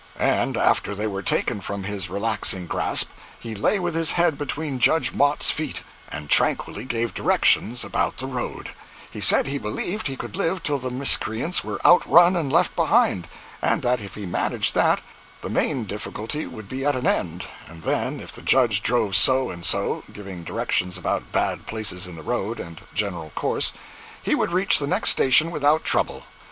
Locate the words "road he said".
8.25-9.45